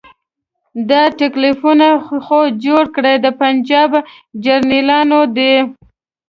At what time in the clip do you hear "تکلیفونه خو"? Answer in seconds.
1.21-2.39